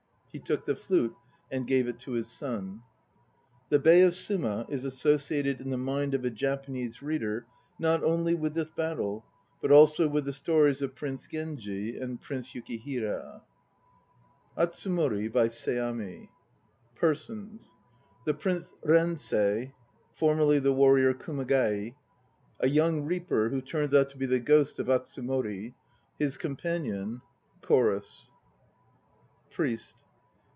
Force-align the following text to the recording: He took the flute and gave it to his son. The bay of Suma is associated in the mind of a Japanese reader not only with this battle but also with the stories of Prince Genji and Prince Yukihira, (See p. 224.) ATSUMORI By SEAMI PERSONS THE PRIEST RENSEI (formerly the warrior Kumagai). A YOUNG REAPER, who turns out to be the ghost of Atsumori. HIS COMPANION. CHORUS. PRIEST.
He 0.33 0.39
took 0.39 0.63
the 0.65 0.77
flute 0.77 1.13
and 1.51 1.67
gave 1.67 1.89
it 1.89 1.99
to 1.99 2.11
his 2.13 2.29
son. 2.31 2.83
The 3.67 3.79
bay 3.79 3.99
of 4.03 4.15
Suma 4.15 4.65
is 4.69 4.85
associated 4.85 5.59
in 5.59 5.71
the 5.71 5.77
mind 5.77 6.13
of 6.13 6.23
a 6.23 6.29
Japanese 6.29 7.01
reader 7.03 7.45
not 7.77 8.01
only 8.01 8.33
with 8.33 8.53
this 8.53 8.69
battle 8.69 9.25
but 9.61 9.73
also 9.73 10.07
with 10.07 10.23
the 10.23 10.31
stories 10.31 10.81
of 10.81 10.95
Prince 10.95 11.27
Genji 11.27 11.97
and 11.97 12.21
Prince 12.21 12.53
Yukihira, 12.55 13.41
(See 13.41 13.41
p. 13.41 14.51
224.) 14.55 14.63
ATSUMORI 14.65 15.27
By 15.29 15.47
SEAMI 15.49 16.29
PERSONS 16.95 17.73
THE 18.23 18.33
PRIEST 18.33 18.77
RENSEI 18.85 19.73
(formerly 20.13 20.59
the 20.59 20.71
warrior 20.71 21.13
Kumagai). 21.13 21.95
A 22.61 22.69
YOUNG 22.69 23.03
REAPER, 23.03 23.49
who 23.49 23.59
turns 23.59 23.93
out 23.93 24.09
to 24.11 24.17
be 24.17 24.25
the 24.27 24.39
ghost 24.39 24.79
of 24.79 24.87
Atsumori. 24.87 25.73
HIS 26.19 26.37
COMPANION. 26.37 27.21
CHORUS. 27.61 28.31
PRIEST. 29.49 29.95